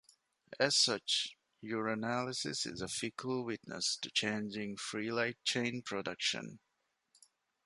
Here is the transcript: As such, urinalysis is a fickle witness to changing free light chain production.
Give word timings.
As 0.59 0.75
such, 0.75 1.37
urinalysis 1.63 2.65
is 2.65 2.81
a 2.81 2.87
fickle 2.87 3.45
witness 3.45 3.95
to 3.97 4.09
changing 4.09 4.77
free 4.77 5.11
light 5.11 5.37
chain 5.43 5.83
production. 5.83 6.57